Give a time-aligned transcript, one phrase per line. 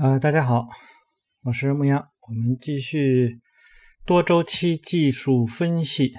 [0.00, 0.68] 呃，大家好，
[1.42, 3.40] 我是牧羊，我们继续
[4.06, 6.12] 多周期技术分析，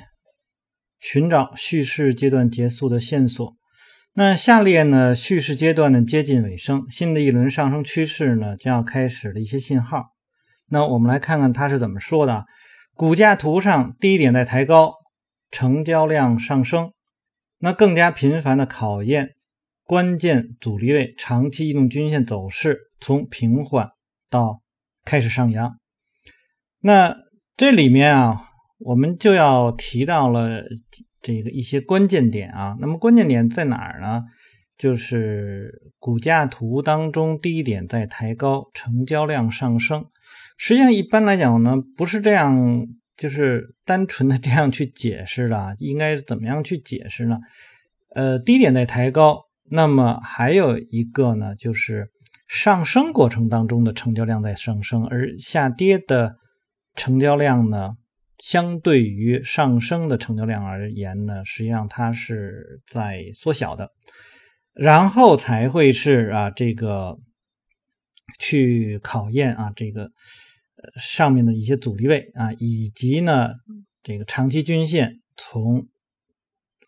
[1.00, 3.56] 寻找叙事阶段结束的线索。
[4.12, 10.08] 那下列呢，叙事阶段呢接近尾声，新的一轮上升趋势呢将要开始的一些信号。
[10.68, 12.44] 那我们来看看它是怎么说的。
[12.96, 14.96] 股价图上低点在抬高，
[15.52, 16.92] 成交量上升，
[17.60, 19.36] 那更加频繁的考验。
[19.86, 23.90] 关键阻力位长期移动均线走势从平缓
[24.30, 24.62] 到
[25.06, 25.78] 开始上扬，
[26.82, 27.16] 那
[27.58, 28.42] 这里面啊，
[28.80, 30.64] 我们就要提到了
[31.22, 32.78] 这个一些关键点啊。
[32.80, 34.24] 那么关键点在哪儿呢？
[34.78, 40.06] 就是股价图当中低点在抬高，成交量上升。
[40.58, 42.88] 实际上一般来讲呢，不是这样，
[43.18, 45.76] 就是单纯的这样去解释的。
[45.80, 47.38] 应该怎么样去解释呢？
[48.16, 49.42] 呃，低点在抬高。
[49.72, 52.10] 那么还有一个呢，就是
[52.50, 56.36] 上升过程当中的成交量在上升，而下跌的
[56.96, 57.92] 成交量呢，
[58.40, 63.92] 相对于上升的成交量而言呢，实际上它是在缩小的，
[64.74, 67.20] 然后才会是啊这个
[68.40, 73.52] 去考验啊这个呃上面的一些阻力位啊，以及呢
[74.02, 75.88] 这个长期均线从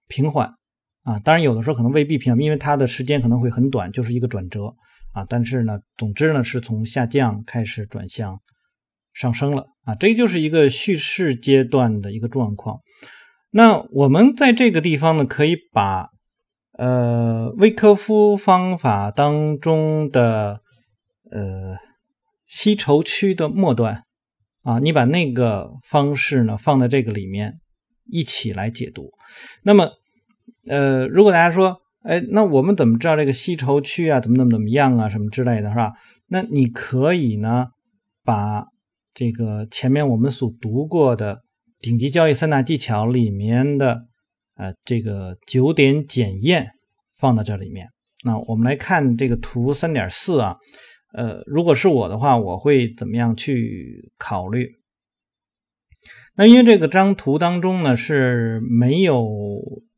[0.08, 0.56] 平缓。
[1.03, 4.75] 啊，当然有的时候可能未必平，因为它的时间可能会很短，就是一个转折
[5.14, 5.26] 啊。
[5.28, 8.40] 但是呢，总之呢，是从下降开始转向
[9.14, 9.95] 上升了啊。
[9.95, 12.80] 这就是一个叙事阶段的一个状况。
[13.52, 16.09] 那我们在这个地方呢，可以把
[16.73, 20.62] 呃威科夫方法当中的
[21.31, 21.78] 呃
[22.48, 24.03] 吸筹区的末端
[24.64, 27.59] 啊，你把那个方式呢放在这个里面
[28.06, 29.12] 一起来解读，
[29.64, 29.90] 那么。
[30.68, 35.92] 呃，如果大家说，哎，那我们怎么知道这个吸筹区啊，怎么怎么怎么样啊，什么之类的，是吧？
[36.28, 37.68] 那你可以呢，
[38.24, 38.66] 把
[39.14, 41.44] 这个前面我们所读过的
[41.80, 44.02] 顶级交易三大技巧里面的
[44.56, 46.72] 呃这个九点检验
[47.20, 47.90] 放到这里面。
[48.25, 50.56] 那我们来看这个图三点四啊，
[51.14, 54.68] 呃，如果是我的话，我会怎么样去考虑？
[56.36, 59.22] 那因为这个张图当中呢是没有。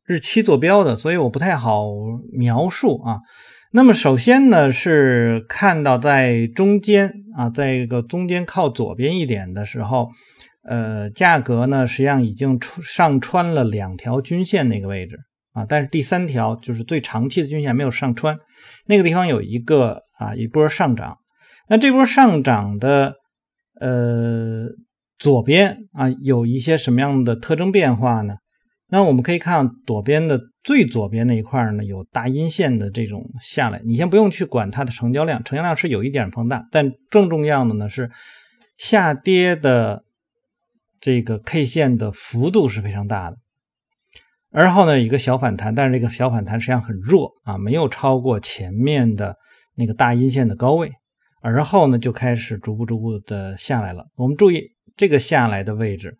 [0.05, 1.87] 日期坐标的，所以我不太好
[2.31, 3.19] 描述啊。
[3.71, 10.09] 那么首先呢，是看到在中间啊，在这个中间靠左边一点的时候，
[10.63, 15.17] 呃，价格呢实际上已经上穿了两条均线那个位置
[15.53, 18.37] 啊，但是第三条就是最长期的均线没有上穿，
[18.85, 21.17] 那个地方有一个啊一波上涨。
[21.67, 23.15] 那这波上涨的
[23.79, 24.67] 呃
[25.17, 28.35] 左边啊有一些什么样的特征变化呢？
[28.93, 33.81] 那我们可以看左边的最左边那一块呢，有大阴线的这种下来。
[33.83, 38.11] 你先不用去管它的成交量，成交量是有一点放大，但更重要的呢是
[38.77, 40.03] 下跌的
[41.01, 43.37] 这个 K 线的幅度是非常大的。
[44.51, 49.35] 而后呢，一个小反弹，但是这个小反弹实际上很弱啊，没有超过前面的
[49.75, 50.91] 那个大阴线的高位。
[51.41, 54.05] 而后呢，就开始逐步逐步的下来了。
[54.17, 54.61] 我们注意
[54.95, 56.15] 这个下来的位置。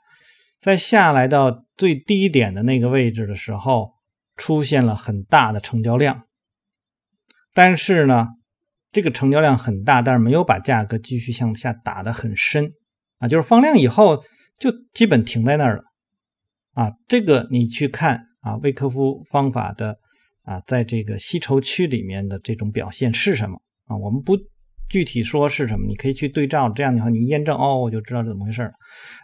[0.63, 3.95] 在下来到最低点的那个位置的时候，
[4.37, 6.23] 出现了很大的成交量，
[7.53, 8.29] 但是呢，
[8.89, 12.71] 这个成交量很大，但是没有把价格继续向下打得很深
[13.17, 14.23] 啊，就是放量以后
[14.57, 15.83] 就基本停在那儿了
[16.75, 16.93] 啊。
[17.09, 19.99] 这个你去看啊，魏科夫方法的
[20.43, 23.97] 啊，在这个吸筹区里面的这种表现是什么啊？
[23.97, 24.37] 我们不。
[24.93, 28.69] 具体说是什么，你可以去对照，这样的话你验证哦，我就知道怎么回事了。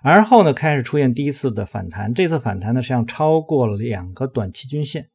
[0.02, 5.06] 而后呢，开始出现第一次的反弹，这次反弹呢实际上超过了两个短期均线，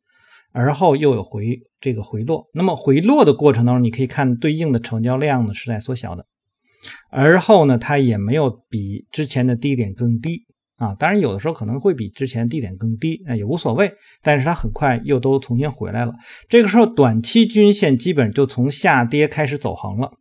[0.53, 2.47] 而后又有回这个回落。
[2.55, 6.25] 那么回落的过程当中，你可以看对应的成交量呢是在缩小的，
[7.11, 10.43] 而后呢它也没有比之前的低点更低
[10.77, 10.95] 啊。
[10.95, 13.93] 当然有的时候可能会比之前低点更低，那也无所谓。
[14.23, 16.13] 但是它很快又都重新回来了。
[16.49, 20.13] 这个时候短期均线基本就从下跌开始走横了。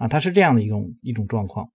[0.00, 1.68] 啊，它是这样的一种一种状况，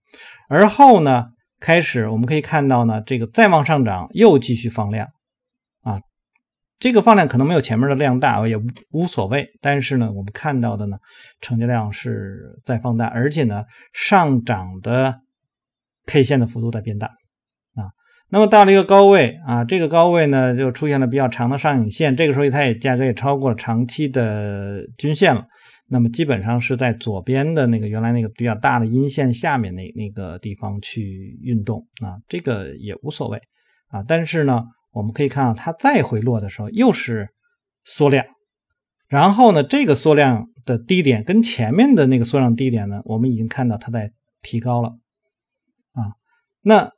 [0.50, 1.27] 而后呢，
[1.60, 5.07] 开始我们可以看到呢，这个再往上涨又继续放量，
[5.83, 6.01] 啊，
[6.80, 8.57] 这个放量可能没有前面的量大，也
[8.89, 10.98] 无所谓，但是呢，我们看到的呢，
[11.39, 13.63] 成交量是在放大，而且呢，
[13.94, 15.19] 上涨的
[16.07, 17.06] K 线的幅度在变大，
[17.75, 17.94] 啊，
[18.30, 25.45] 那么到了一个高位啊，这个高位呢就出现了比较长的上影线，这个时候它也价格也超过长期的均线了。
[25.88, 33.40] 那么基本上是在左边的那个原来那个比较大的阴线下面那那个地方去运动啊，这个也无所谓
[33.90, 34.04] 啊。
[34.08, 37.30] 但是呢，我们可以看到它再回落的时候又是
[37.84, 38.26] 缩量，
[39.08, 44.12] 然后呢，这个缩量的低点跟前面的那个缩量低点呢，我们已经看到它在
[44.42, 44.98] 提高了
[45.94, 46.18] 啊。
[46.62, 46.92] 那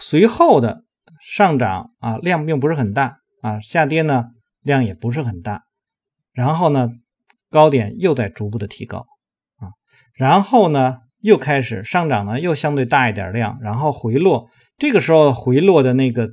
[0.00, 0.84] 随后的
[1.20, 4.26] 上涨啊，量并不是很大啊，下跌呢
[4.60, 5.64] 量也不是很大，
[6.32, 6.88] 然后呢
[7.56, 9.06] 高点又在逐步的提高
[9.56, 9.72] 啊，
[10.12, 16.28] 然后呢又开始上涨呢，又相对大一点量，然后回落，这个时候回落的那个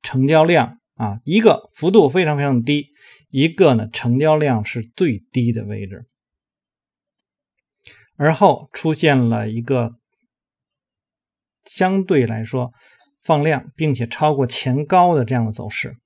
[0.00, 2.86] 成交量啊，一个幅度非常非常低。
[3.28, 6.06] 一个呢，成交量是最低的位置，
[8.16, 9.96] 而后出现了一个
[11.64, 12.72] 相对来说
[13.22, 15.96] 放量，并且超过前高的这样的走势。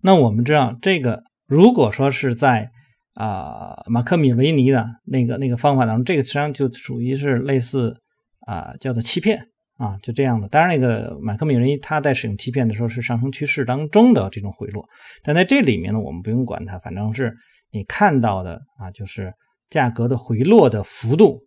[0.00, 2.70] 那我们知道，这个如果说是在
[3.16, 8.00] 啊马克米维尼的那个那个方法当中，这个实际上就属于是类似
[8.46, 9.48] 啊叫做欺骗。
[9.78, 10.48] 啊，就这样的。
[10.48, 14.88] 当然，那个马克米维尼他在使用欺骗的时候是上升趋势当中的这种回落，
[15.22, 17.36] 但在这里面呢，我们不用管它，反正是
[17.70, 19.34] 你看到的啊，就是
[19.68, 21.42] 价格的回落的幅度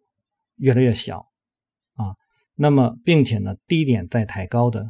[0.57, 1.25] 越来越小
[1.95, 2.13] 啊。
[2.53, 4.85] 那么，并且呢，低点在抬高的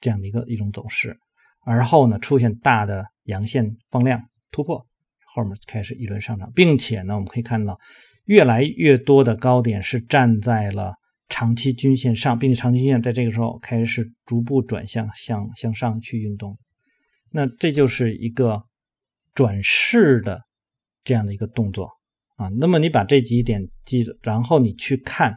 [0.00, 1.16] 这样的一个一种走势，
[1.64, 4.84] 而后呢，出现大的阳线放量突破，
[5.34, 7.78] 后面开始一轮上涨，并且呢，我们可以看到
[8.24, 10.94] 越来越多的高点是站在了。
[11.32, 16.58] 长期均线上，并且长期均线在这个时候开始逐步转向向向上去运动，
[17.30, 18.64] 那这就是一个
[19.32, 20.42] 转势的
[21.04, 21.88] 这样的一个动作
[22.34, 22.48] 啊。
[22.58, 25.32] 那么你把这几点记着，然后你去看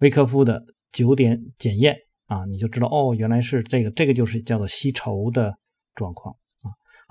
[0.00, 0.62] 维克夫的
[0.92, 1.96] 九点检验
[2.26, 5.54] 啊，你就知道哦，原来是这个，这个就是叫做吸筹的
[5.94, 6.36] 状况。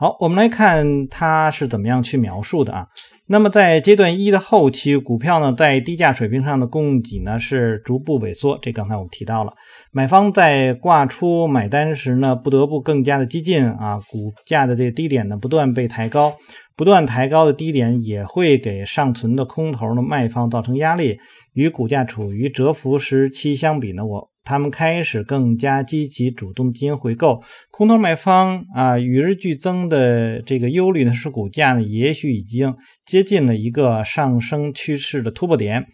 [0.02, 2.88] 好，我们来看它是怎么样去描述的啊。
[3.28, 9.54] 那么在阶段一的后期，股票呢在低价水平上的供给呢是逐步萎缩，这刚才我们提到了。
[9.92, 14.00] 买方在挂出买单时呢，不得不更加的激进啊。
[14.10, 16.34] 股价的这个低点呢不断被抬高，
[16.76, 21.20] 不断抬高的低点也会给尚存的空头的卖方造成压力。
[21.54, 24.31] 与股价处于蛰伏时期相比呢，我。
[24.44, 35.86] 他们开始更加积极主动进行回购，空头买方啊与日俱增的这个忧虑呢，是股价呢也许已经接近了一个上升趋势的突破点，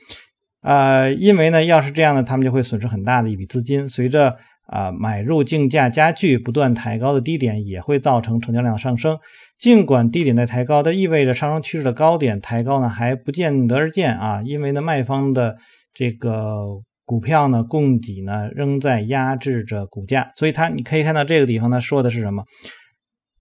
[0.61, 3.87] 啊，因为呢要是这样呢，他们就会损失很大的一笔资金。
[3.87, 9.19] 随着啊买入竞价加剧，不断抬高的低点也会造成成交量上升。
[9.57, 15.57] 尽管低点在抬高，但意味着上升趋势的高点抬高呢还不见得而见啊，因为呢卖方的
[15.93, 16.81] 这个。
[17.07, 22.43] 股票呢，供给呢仍在压制着股价，所以它你可以看到这个地方呢说的是什么？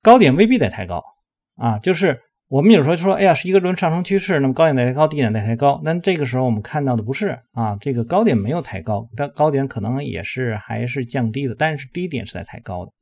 [0.00, 1.02] 高点未必得抬高
[1.56, 12.92] 啊，就是我们有时候说，哎呀，是一个轮上升趋势，那么高点在抬高，低点在抬高，但这个时候我们看到的不是啊，这个高点没有抬高，但高点可能也是还是降低的，但是低点是在抬高的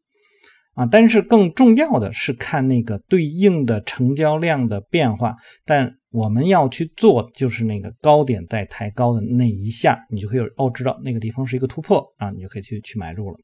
[0.77, 5.35] 啊，但是更重要的是看那个对应的成交量的变化，
[5.67, 5.97] 但。
[6.15, 13.37] 我们要去做，就是那个高点在抬高的那一下，你就可以哦，知道那个地方是一个突破啊，你就可以去去买入了。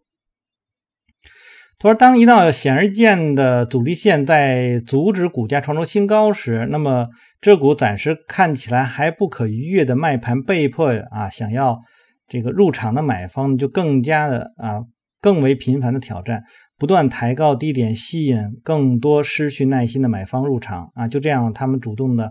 [1.81, 7.09] 他说，当一道显而易见的阻力线在阻止股价创出新高时，那么
[7.41, 11.77] 这股暂时看起来还不可逾越的卖盘被迫啊，想要
[12.29, 14.79] 这个入场的买方就更加的啊，
[15.21, 16.45] 更为频繁的挑战。
[16.79, 22.31] 不断抬高低点，吸引更多失去耐心的买方入场啊，就这样，他们主动的。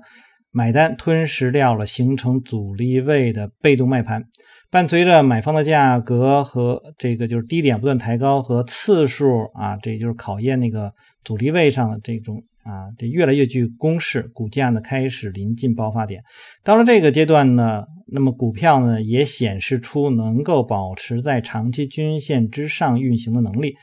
[0.51, 4.23] 买单吞噬掉了形成阻力位的被动卖盘，
[4.71, 10.91] 伴随着买方的价格和这个就是低点不断抬高和次数啊，这就是考验那个
[11.23, 16.23] 阻力位上的这种啊，这越来越具攻势，股价呢开始临近爆发点。
[16.63, 23.75] 到了这个阶段呢，那么股票呢也显示出能够保持在长期均线之上运行的能力。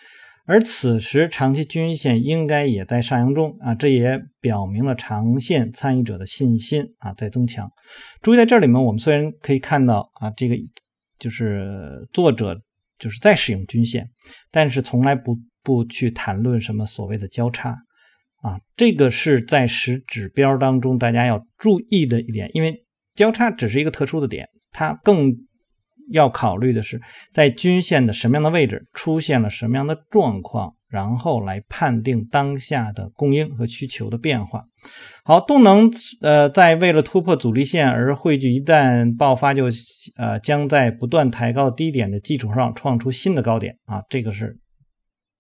[0.48, 7.68] 而此时，长期均线应该也在上扬中啊，这也表明了长线参与者的信心啊在增强。
[8.22, 10.56] 注意，在这里面，我们虽然可以看到啊，这个
[11.18, 12.56] 就是作者
[12.96, 14.08] 就是在使用均线，
[14.52, 17.76] 但是从来不不去谈论什么所谓的交叉
[18.42, 22.84] 啊，这个是在使指标当中大家要注意的一点，因为
[23.16, 25.34] 交叉只是一个特殊的点，它更。
[26.10, 27.00] 要考虑的是，
[27.32, 34.64] 在均线的什么样的位置出现了什么样的状况，然后来判定当下的供应和需求的变化。
[35.24, 39.64] 好，动能呃，在为了突破阻力线而汇聚，一旦爆发，就
[40.16, 44.58] 呃将在不断抬高低点的基础上创出新的高点啊，这个是。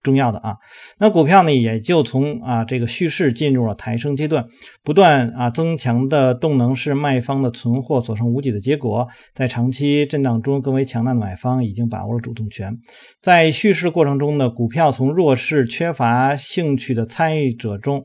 [0.06, 0.54] 重要的啊，
[1.00, 4.46] 那股票呢也就从啊这个蓄势进入了抬升阶段，
[4.84, 12.78] 不断啊增强的动能是卖方的存货所剩无几的结果，在长期震荡中更为强大的买方已经把握了主动权，
[13.20, 18.04] 在蓄势过程中呢，股票从弱势缺乏兴趣的参与者中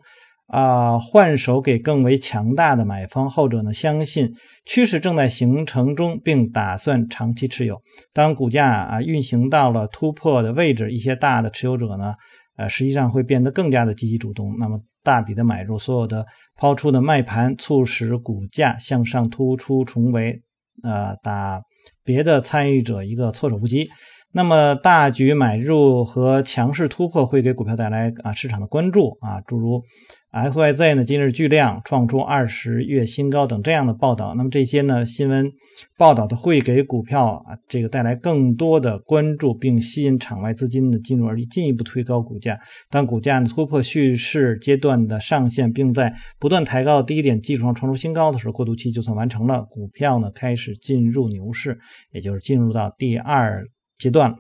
[0.51, 7.81] 啊换手给更为强大的买方，后者呢相信趋势正在形成中，并打算长期持有。
[8.12, 12.13] 当股价啊运行到了突破的位置，一些大的持有者呢，
[12.58, 16.25] 呃实际上会变得更加的积极主动，那么大笔的买入，所有的
[16.58, 20.41] 抛出的卖盘，促使股价向上突出重围，
[20.84, 21.62] 呃打
[22.03, 23.88] 别的参与者一个措手不及。
[24.33, 29.83] 那么大举买入和强势突破会给股票带来啊市场的关注啊，诸如
[30.31, 34.33] XYZ 呢今日巨量创出二十月新高等这样的报道。
[34.38, 35.51] 那么这些呢新闻
[35.97, 42.57] 报道的会给股票啊这个带来更多的关注，并吸引场外资金的进入，而进一步推高股价。
[42.89, 51.77] 当股价呢突破蓄势阶段的上限，并在不断抬高的低点基础上创出新高的时候，过渡期就算完成了，股票呢开始进入牛市，
[52.13, 53.65] 也就是进入到第二。
[54.01, 54.38] 阶段了，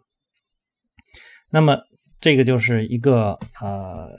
[1.49, 1.77] 那么
[2.19, 4.09] 这个就是一个呃，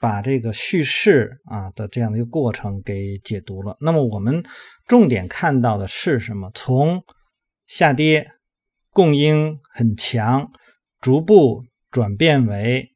[0.00, 3.76] 把这个叙事啊的这样的一个过程给解读了。
[3.80, 4.42] 那么我们
[4.86, 6.50] 重点看到的是什么？
[6.54, 7.02] 从
[7.66, 8.32] 下跌
[8.90, 10.50] 供应很强，
[11.00, 12.90] 逐步转变为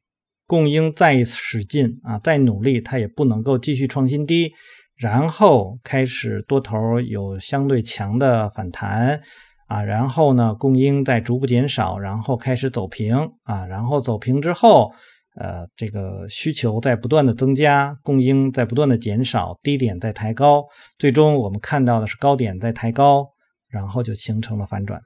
[0.45, 4.51] 供应再一次使劲啊，再努力，它也不能够继续创新低，
[4.95, 9.21] 然后开始多头有相对强的反弹。
[9.67, 14.91] 啊，然后呢，供应在逐步减少，然后开始走平啊，然后走平之后，
[15.35, 20.63] 呃，这个需求在不断的增加，供应在不断的减少，低点在抬高，
[20.97, 23.27] 最终我们看到的是高点在抬高，
[23.69, 25.01] 然后就形成了反转。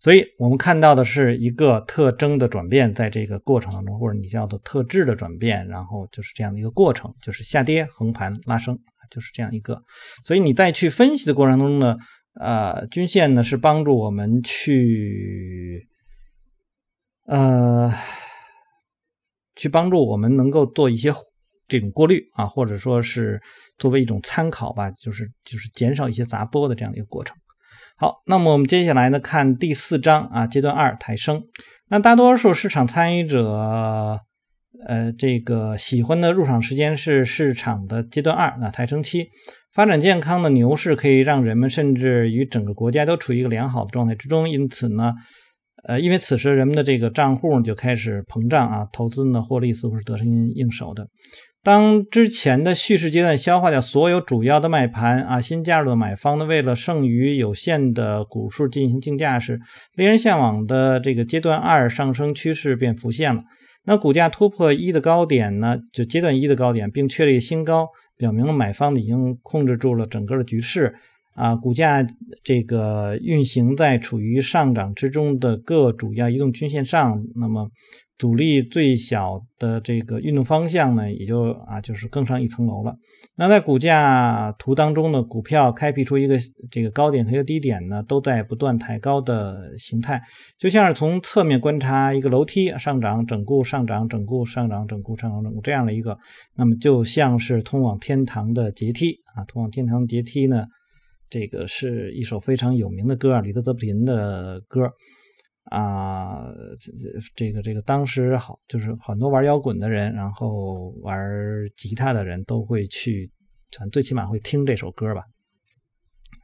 [0.00, 8.76] 所以我们看到的是一个特征的转变，在这个过程当中，或者你叫做特质的转变，然后就是这样的一个过程，就是下跌、横盘、拉升，
[9.08, 9.80] 就是这样一个。
[10.24, 11.96] 所以你再去分析的过程当中呢？
[12.34, 15.88] 呃，均线呢是帮助我们去，
[17.26, 17.92] 呃，
[19.56, 21.12] 去帮助我们能够做一些
[21.66, 23.40] 这种过滤啊，或者说是
[23.76, 27.36] 作为一种参考吧，就是就是减少一些杂波的这样的一个过程。
[27.96, 31.42] 好，那么我们接下来呢看第四章啊，阶段二抬升。
[31.88, 34.20] 那大多数市场参与者，
[34.86, 39.30] 呃，这个喜欢的入场时间是市场的阶段二啊，抬升期。
[39.74, 45.12] 发展健康的牛市可以让人们甚至于整个国家都处于一个良好的状态之中，因此呢，
[45.84, 51.06] 呃，因为此时人们的这个账户就开始膨胀啊，投资呢获利似乎是得心应手的。
[51.62, 59.60] 当之前的蓄势阶段消化掉所有主要的卖盘啊，新加入的买方呢为了剩余有限的股数进行竞价时，
[59.94, 63.42] 令人向往的这个阶段二上升趋势便浮现了。
[63.84, 67.88] 那股价突破一的高点呢，就阶段一的高点，并确立新高。
[68.18, 70.94] 表明了买方已经控制住了整个的局势
[71.34, 72.06] 啊，股价
[72.44, 77.70] 这个运行在处于上涨之中的各主要移动均线上，那么。
[78.18, 82.92] 阻力最小的这个运动方向呢，也就啊，就是更上一层楼了。
[83.36, 86.36] 那在股价图当中呢，股票开辟出一个
[86.68, 90.20] 这个高点和一个低点呢，都在不断抬高的形态，
[90.58, 96.18] 就像是从侧面观察一个楼梯上涨、整固、上涨、整固、上涨、整固、上涨、整固这样的一个，
[96.56, 100.64] 那么就像是通往天堂的阶梯啊，通往天堂阶梯呢，
[101.30, 104.90] 这个是一首非常有名的歌啊，李德泽普林的歌。
[105.70, 106.44] 啊，
[106.78, 106.92] 这
[107.36, 111.18] 这个这个当时好，就是很多玩摇滚的人，然后玩
[111.76, 113.30] 吉他的人都会去，
[113.92, 115.22] 最起码会听这首歌吧。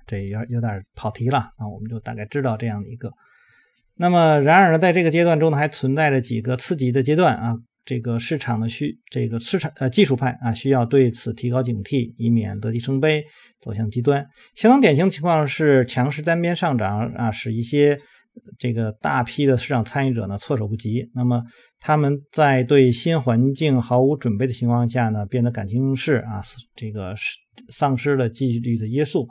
[0.07, 3.11] 这有有点跑题了，那我们就大概知道这样的一个。
[3.97, 7.57] 那么，然而呢，在这个阶段中呢，还存在着几个次级的阶段啊。
[7.87, 13.25] 这个市场的需，这个市场呃技术派啊，需要对此提高警惕，以免乐极生悲，
[13.61, 14.27] 走向极端。
[14.55, 17.99] 相当典型情况是强势单边上涨啊，使一些。
[18.59, 21.43] 这个大批的市场参与者呢措手不及，那么
[21.81, 26.43] 他们在对新环境毫无准备的情况下呢，变得感情用事啊，
[26.75, 27.15] 这个
[27.69, 29.29] 丧失了纪律的约束，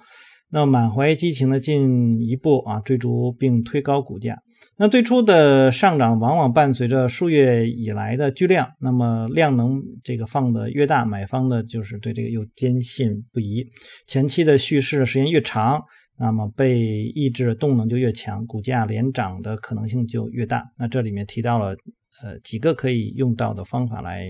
[0.50, 4.38] 那满怀激情的进一步啊追逐并推高股价。
[4.78, 13.68] 那最初的上涨往往伴随着数月以来的巨量，那么量能这个放的越大，买方的就是对这个又坚信不疑，
[14.08, 15.82] 前期的蓄势时间越长。
[16.18, 20.64] 那么被抑制的动能就越强，股价连涨的可能性就越大。
[20.78, 21.76] 那这里面提到了
[22.22, 24.28] 呃几个可以用到的方法来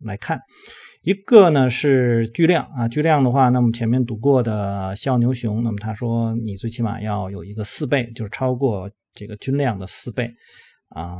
[0.00, 0.40] 来看，
[1.02, 10.32] 一个呢是巨量啊，巨量的话，那么前面读过的笑牛熊，那么他说你最起码要有一个四倍，就是超过这个均量的四倍
[10.88, 11.12] 啊。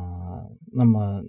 [0.73, 1.23] 那么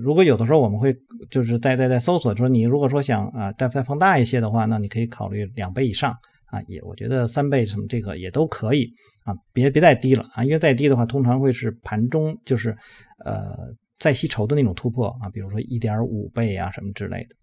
[0.00, 0.96] 如果有的时候我们会
[1.30, 6.14] 就是在在在搜索说你如果说想啊再再放大一些的话，那你可以考虑两倍以上。
[6.50, 8.90] 啊，也我觉得三倍什么这个也都可以
[9.24, 12.76] 啊，别别再低了啊，因为再低的话，通常会是盘中就是
[13.24, 13.56] 呃
[13.98, 17.36] 再吸筹的那种突破啊，比如说一点五倍啊什么之类的。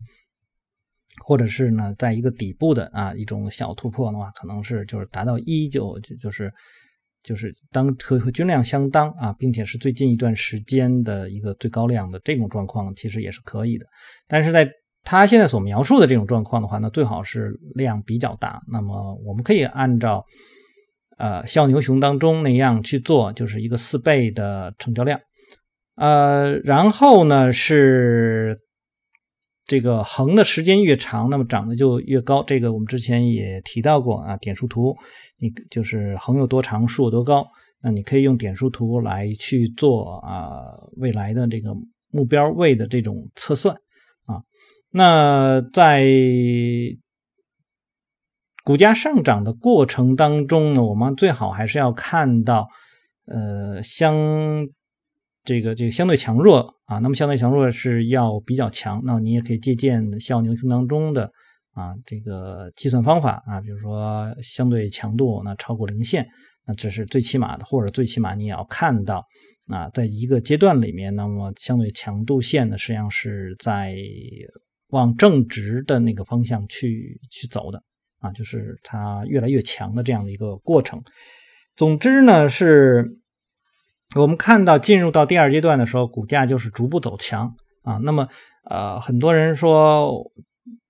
[1.26, 6.54] 或者是呢，在一个底部的啊一种小突破的话，可能是就是达到一九就就是
[7.24, 13.86] 就是当和和均量相当啊，并且是最近一段时间的一个最高量的这种状况，其实也是可以的。
[14.28, 14.70] 但是在
[15.10, 18.62] 他现在所描述的这种状况的话，那最好是量比较大。
[18.70, 20.26] 那么我们可以按照
[21.18, 25.18] 呃小牛熊当中那样去做，就是一个四倍的成交量。
[25.96, 28.60] 呃，然后呢是
[29.66, 32.44] 这个横的时间越长，那么涨的就越高。
[32.44, 34.94] 这个我们之前也提到过啊，点数图，
[35.40, 37.48] 你就是横有多长，竖有多高，
[37.82, 41.74] 那你可以用点数图来去做啊未来的这个
[42.12, 43.74] 目标位的这种测算
[44.26, 44.44] 啊。
[44.92, 46.06] 那在
[48.64, 52.68] 股价上涨的过程当中呢，我们最好还是要看到
[53.26, 54.16] 呃相。
[55.44, 61.32] 这个这个相对强弱啊，那么相对强弱是要比较强，那你也可以借鉴笑牛熊当中的
[61.72, 66.28] 啊这个计算方法啊，比如说相对强度那超过零线，
[66.66, 69.26] 那这是最起码的，或者最起码你也要看到
[69.70, 73.96] 啊，在一个阶段里面，那么相对强度线呢实际上是在
[74.90, 77.82] 往正值的那个方向去去走的
[78.20, 81.02] 啊，就是它越来越强的这样的一个过程。
[81.76, 83.20] 总之呢是。
[84.16, 87.54] 我们看到进入到第二阶段的时候，股价就是逐步走强
[87.84, 87.98] 啊。
[87.98, 88.26] 那么，
[88.70, 90.32] 呃，很多人说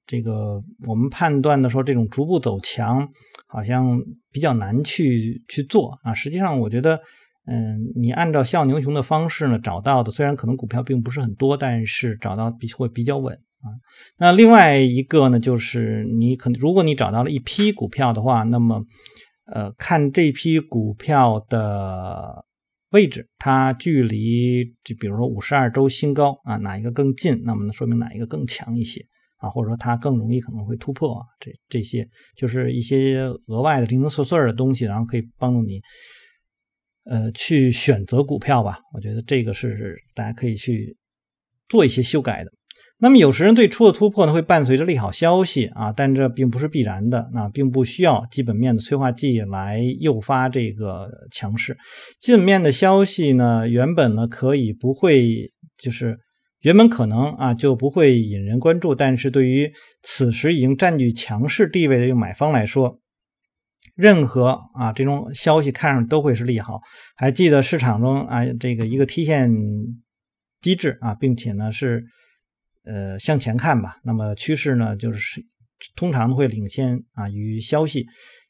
[0.06, 3.10] 这个我们判断的说这种逐步走强
[3.48, 4.00] 好像
[4.32, 6.14] 比较难去去做啊。
[6.14, 7.02] 实际上，我觉得，
[7.48, 13.72] 嗯，你按照笑牛熊的方式呢找到的，虽然可能股票并不是很多，但是找到比会比较稳啊。
[14.18, 18.84] 那另外一个呢，就是你可能如果你找到了一批股票的话，那么，
[19.46, 22.46] 呃，看这批股票的。
[22.92, 27.44] 位置，它距离就比如说五十二周新高啊，哪一个更近？
[27.44, 29.06] 那么呢，说明哪一个更强一些
[29.40, 29.50] 啊？
[29.50, 31.26] 或者说它更容易可能会突破啊？
[31.38, 35.82] 这这些就是一些额外的零零碎碎的东西，然后可以帮助你
[37.04, 38.80] 呃去选择股票吧。
[38.94, 40.96] 我觉得这个是大家可以去
[41.68, 42.52] 做一些修改的。
[43.00, 51.78] 那么有时人对初的突破呢，会伴随着利好消息啊，但这并不是必然的，那并不需要基本面的催化剂来诱发这个强势。
[52.20, 56.18] 基本面的消息呢，原本呢可以不会，就是
[56.62, 63.00] 原本可能啊就不会引人关注，但是对于此时已经占据强势地位的买方来说，
[63.94, 66.80] 任何啊这种消息看上都会是利好。
[67.16, 69.52] 还记得市场中啊这个一个梯线
[70.62, 72.04] 机制啊，并且呢是。
[72.88, 73.98] 呃，向前看吧。
[74.04, 75.44] 那么趋势呢，就是
[75.96, 78.08] 通常会领先啊于消息。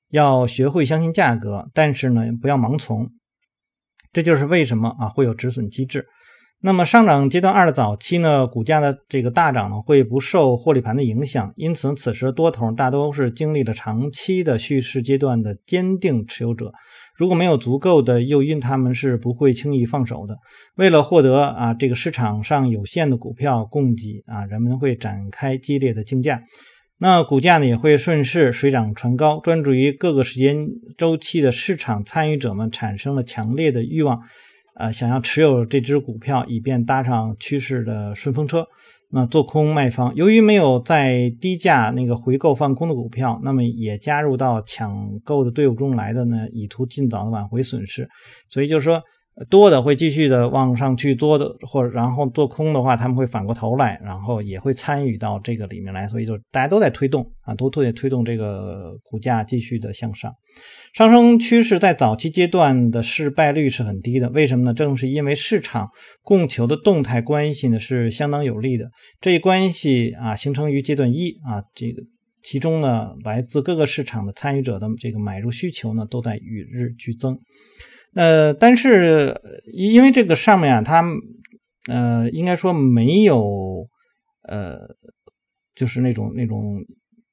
[0.10, 3.10] 要学会相信价格，但是呢，不要盲从。
[4.14, 6.06] 这就是为什么啊会有止损机制。
[6.60, 16.74] 那么上涨阶段二的早期呢，股价的这个大涨呢，会不受获利盘的影响，因此此时多头大多是经历了长期的蓄势阶段的坚定持有者，
[17.16, 20.36] 如果没有足够的诱因，他们是不会轻易放手的。
[20.76, 26.42] 为了获得啊这个市场上有限的股票供给啊，人们会展开激烈的竞价，
[26.98, 29.40] 那股价呢也会顺势水涨船高。
[29.44, 30.68] 专注于各个时间
[30.98, 34.22] 周期的市场参与者们产生了强烈的欲望。
[34.80, 38.66] 呃，想要持有这只股票，以便搭上趋势的顺风车。
[39.10, 48.08] 那做空卖方，由于没有在低价那个回购放空的股票，那么也加入到抢购的队伍中来的呢，以图尽早的挽回损失。
[48.50, 49.02] 所以就是说。
[49.50, 60.34] 多的会继续的往上去多的，或者然后做空的话，他们会反过头来，然后也会参与到这个里面来，所以就大家都在推动啊，都在推动这个股价继续的向上。
[60.94, 64.74] 上升趋势在早期阶段的失败率是很低的，为什么呢？
[64.74, 65.88] 正是因为市场
[66.24, 68.90] 供求的动态关系呢是相当有利的，
[69.22, 72.02] 这一关系啊形成于阶段一啊，这个
[72.42, 77.38] 其中呢来自各个市场的参与者的这个买入需求呢都在与日俱增。
[78.14, 79.40] 呃，但是
[79.74, 81.04] 因为这个上面啊，它
[81.88, 83.88] 呃，应该说没有
[84.42, 84.80] 呃，
[85.76, 86.84] 就是那种那种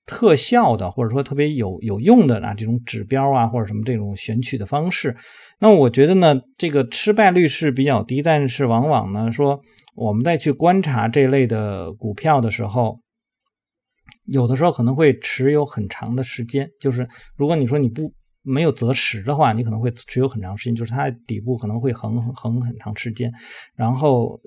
[0.04, 5.16] 特效的，或者说特别有有用的啊这种指标啊，或者什么这种选取的方式。
[5.58, 9.60] 那我觉得呢，这个失败率是比较低，但是往往呢，说
[9.96, 13.00] 我们再去观察这类的股票的时候，
[14.26, 16.68] 有的时候可能会持有很长的时间。
[16.78, 18.12] 就是如果你说你不。
[18.44, 23.32] 没有择时的话，你可能会持有很长时间，就是它底部可能会横横很长时间，
[23.74, 24.40] 然后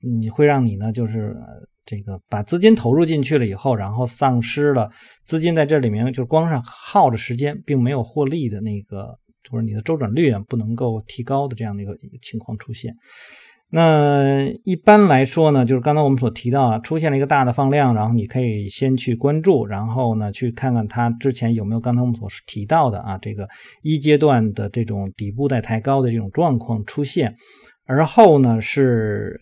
[0.00, 1.36] 你会让你呢，就是
[1.84, 4.88] 这个把资金投入进去了以后，然后丧失了
[5.24, 9.18] 资金在这里面就是光是耗着时间，并没有获利的那个，
[9.50, 12.94] 或者你的周转率啊不能够提高的这样的一个情况出现。
[13.72, 23.48] 那一般来说呢，就是刚才我们所提到啊，出现了一个大的放量，然后你可以先去关注，然后呢去看看它之前有没有刚才我们所提到的啊这个
[23.82, 27.32] 一阶段的这种底部在抬高的这种状况出现，
[27.86, 29.38] 而后呢是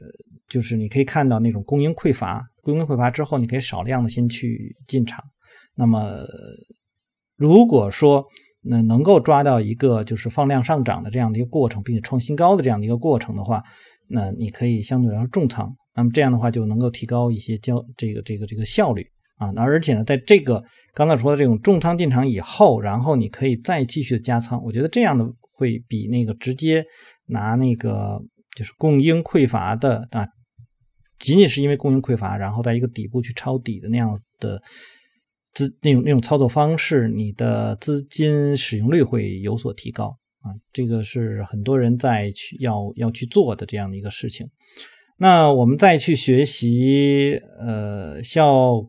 [0.47, 5.25] 就是你可以看到那种供应匮乏，供应匮乏之后，你可以少量的先去进场。
[5.75, 6.19] 那么
[7.37, 8.27] 如果说
[8.61, 13.63] 那能够抓到一个就是放量上涨的这样的一个过程，并且创新高的这样的一个过程的话，
[14.09, 19.51] 那你可以相对来说重仓，那么这样的话就能够提高一些交这个这个这个效率啊。
[19.51, 20.63] 那而且呢，在这个
[20.95, 26.85] 刚才说的这种重仓进场以后，然后你可以再继续的加仓，我觉得这样的会比那个直接
[27.27, 28.21] 拿那个
[28.57, 30.27] 就是供应匮乏的啊，
[31.19, 34.61] 仅仅是因为供应匮乏，然后在一个底部去抄底的那样的
[35.53, 40.17] 资那种那种操作方式，你的资金使用率会有所提高。
[40.41, 44.49] 啊，这个是很多人在去要要去做的这样的一个事情。
[45.17, 48.89] 那我们再去学习，呃，效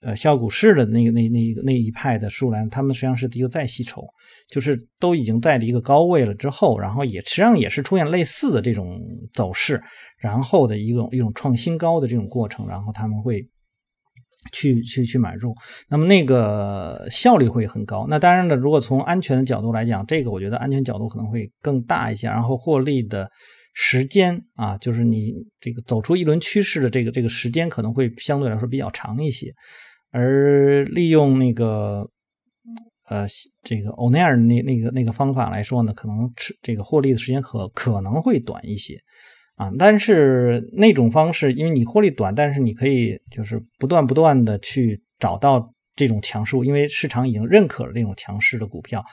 [0.00, 4.06] 呃效股市的那个那那那一派的数来，他们实际上是一个再吸筹，
[4.48, 9.00] 就是都已经在了一个高位了之后，然后也实际上也是出现类似的这种
[9.32, 9.82] 走势，
[10.18, 13.48] 然后的一种一种创新高的这种过程，然后他们会。
[14.52, 15.54] 去去去买入，
[15.88, 18.06] 那么那个效率会很高。
[18.08, 22.26] 那当然了，如果从安全的角度来讲，这个我觉得安全角度可能会更大一些。
[22.28, 23.30] 然后获利的
[23.72, 29.52] 时间啊，就是你这个走出一轮趋势的这个这个时间可能会相对来说比较长一些。
[30.10, 32.08] 而利用那个
[33.08, 33.26] 呃
[33.62, 38.96] 这个欧奈尔那那个那个方法来说呢，可能吃这个获利的时间可可能会短一些。
[39.56, 49.04] 啊，但是那种方式，因为你获利短，但是你可以就是不断不断的去找到这种强势，因为市场已经认可了这种强势的股票，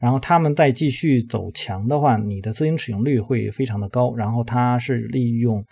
[0.00, 4.12] 然后他们再继续走强的话，你的资金使用率会非常的高。
[4.16, 5.64] 然后它是利用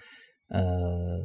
[0.50, 1.18] 呃，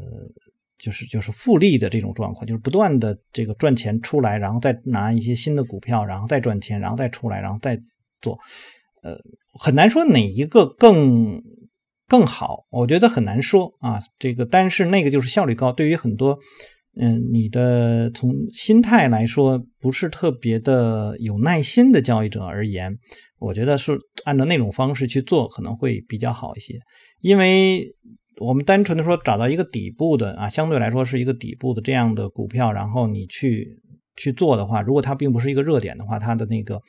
[0.80, 7.80] 就是就是复利的这种状况，就是不断的这个赚钱出来，然后再拿一些新的股票，然后再赚钱，然后再出来，然后再
[8.22, 8.40] 做，
[9.04, 9.16] 呃，
[9.54, 11.44] 很难说哪一个更。
[12.08, 14.02] 更好，我觉得很难说啊。
[14.17, 15.72] 这个，但是那个就是效率高。
[15.72, 16.38] 对于很多，
[17.00, 22.98] 嗯，你的从心态来说不是特别的有耐心的交易者而言，
[23.39, 26.80] 我觉得是按照那种方式去做可能会比较好一些。
[27.20, 27.86] 因为
[28.39, 33.82] 我们单纯的说找到一个底部的啊，相对来说是一个底部的这样的股票，然后你去。
[34.20, 36.82] 去做的话，如果它并不是一个热点的话，它的那个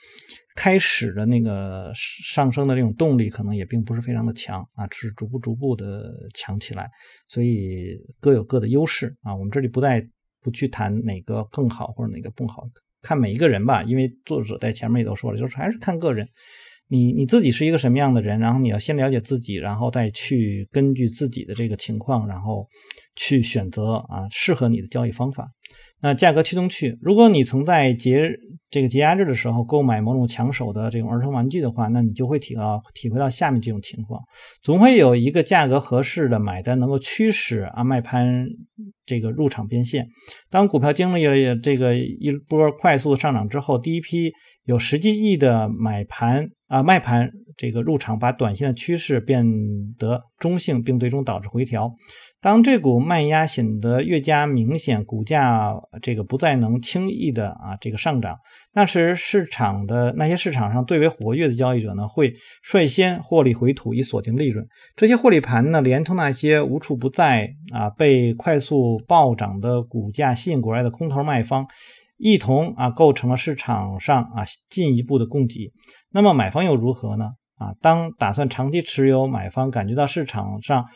[0.60, 6.90] 开始的那个上升的那种动力可能也并不是非常的强啊，只是逐步逐步的强起来，
[7.28, 9.32] 所以各有各的优势啊。
[9.32, 10.04] 我们这里不再
[10.42, 12.64] 不去谈哪个更好或者哪个不好，
[13.02, 16.28] 看每一个人吧，因为作者在前面也都说了，就是还是看个人，
[16.88, 22.66] 你你自己是一个什么样的人，然后你要先了解自己，然后再去根据自己的这个情况，然后
[23.14, 25.48] 去选择啊适合你的交易方法。
[26.00, 28.28] 那价格驱动去，如果你曾在节
[28.70, 34.20] 这个节假日的时候购买某种抢手的这种儿童玩具的话，那你就会体到体会到下面这种情况：
[34.62, 38.46] 总会有一个价格合适的买单能够驱使啊卖盘
[39.06, 40.06] 这个入场变现。
[40.50, 44.30] 当股票经历了这个一波快速上涨之后，第一批
[44.64, 49.44] 有实际意义的买盘啊卖盘这个入场，把短线的趋势变
[49.98, 51.90] 得中性，并最终导致回调。
[52.40, 58.38] 当这股卖压显得越加明显，股价这个不再能轻易的啊这个上涨，
[58.72, 64.64] 那时市场的那些市场上最为活跃的交易者呢，会率先获利回吐以锁定利润。
[64.94, 71.66] 这些获利盘呢，连同那些无处不在啊被快速暴涨的股价吸引过来的空头卖方，
[72.18, 75.72] 一同啊构成了市场上啊进一步的供给。
[76.12, 77.32] 那么买方又如何呢？
[77.56, 80.86] 啊，当打算长期持有买方感觉到市场上。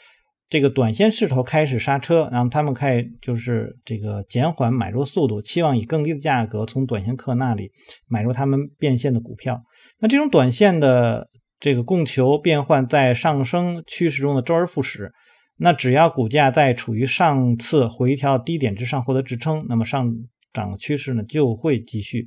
[0.53, 7.71] 这个短线势头开始刹车，然后他们开就是这个减缓买入速度，期望以更低的价格从短线客那里
[8.07, 9.63] 买入他们变现的股票。
[9.99, 11.27] 那这种短线的
[11.59, 15.11] 这个供求变换在上升趋势中的周而复始。
[15.57, 20.13] 那只要股价在处于上次回调低点之上获得支撑，那么上
[20.53, 22.27] 涨趋势呢就会继续。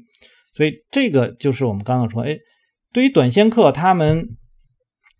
[0.56, 2.36] 所以这个就是我们刚刚说，哎，
[2.92, 4.36] 对于短线客他们。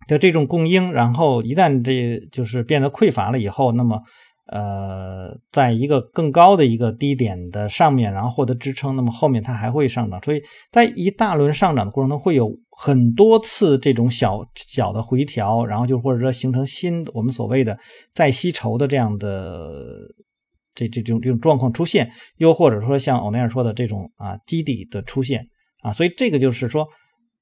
[0.06, 4.00] 的这种供应，然后一旦这就是变得匮乏了以后，那么
[4.46, 10.22] 呃，在一个更高的一个低点的上面，然后获得支撑，那么后面它还会上涨。
[10.22, 10.40] 所以
[10.70, 17.76] 在一大轮上涨的过程中，会有很多次这种小小的回调，然后就或者说形成新我们所谓的
[18.14, 19.74] 再吸筹的这样的
[20.76, 25.48] 这这种这种状况出现，又或者说像欧奈尔说的这种啊基底的出现
[25.82, 26.86] 啊，所以这个就是说。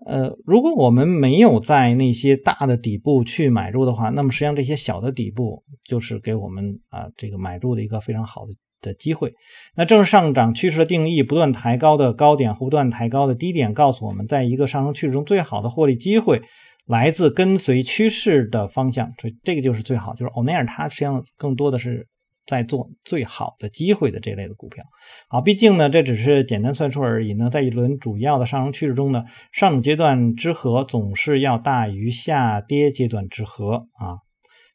[0.07, 9.33] 呃，如果我们没有在那些大的底部去买入的话，那么实际上这些小的底部就是给我们啊这个买入的一个非常好的的机会。
[9.77, 16.43] 那正是上涨趋势的定义，不断抬高的高点和不断抬高的低点，告诉我们，在一个上升趋势中，最好的获利机会
[16.87, 19.11] 来自跟随趋势的方向。
[19.21, 22.07] 所以这个就是最好，就是欧奈尔它实际上更多的是。
[22.47, 24.85] 在做最好的机会的这类的股票，
[25.29, 27.49] 好，毕竟呢，这只是简单算数而已呢。
[27.51, 34.19] 在一轮主要的上升趋势中呢，上涨阶段之和总是要大于下跌阶段之和啊。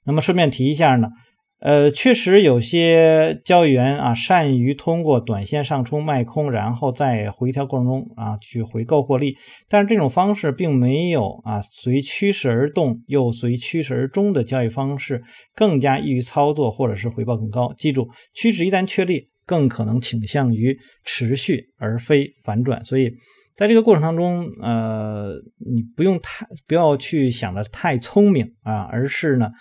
[0.03, 1.09] 那么顺便提一下呢。
[1.59, 9.35] 呃，确实有些交易员啊，善于通过短线上冲卖空，然后在回调过程中啊去回购获利。
[9.67, 15.21] 但是这种方式并没有啊随趋势而动又随趋势而终的交易方式
[15.53, 17.73] 更加易于操作，或者是回报更高。
[17.75, 22.85] 记住，趋势一旦确立，更可能倾向于持续而非反转。
[22.85, 23.11] 所以
[23.57, 25.33] 在这个过程当中，呃，
[25.73, 29.51] 你不用太不要去想的太聪明啊，而是呢。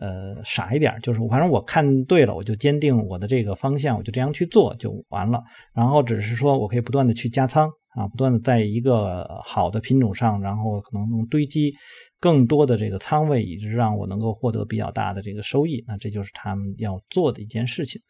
[0.00, 5.42] 呃，傻一点，就是反正我看对了，我就坚定我的这个方向，我就这样去做就完了。
[5.74, 11.72] 然后只是说我可以不断的去加仓啊，不断的在一个好的品种上，然后可能能堆积
[12.20, 15.84] 更多的这个仓位，以致让我能够获得比较大的这个收益。
[15.86, 18.00] 那这就是他们要做的一件事情。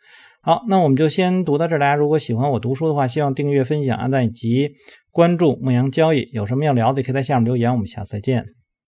[0.41, 1.79] 好，那我们就先读到这儿。
[1.79, 4.71] 大家如果喜欢我读书的话，希望订阅、分享、按赞以及
[5.11, 6.29] 关注牧羊交易。
[6.33, 7.73] 有什么要聊的，可以在下面留言。
[7.73, 8.62] 我们下次再见。